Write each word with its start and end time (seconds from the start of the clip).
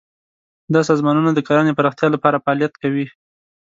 دا 0.73 0.81
سازمانونه 0.89 1.31
د 1.33 1.39
کرنې 1.47 1.73
پراختیا 1.79 2.07
لپاره 2.15 2.41
فعالیت 2.43 2.73
کوي. 2.81 3.05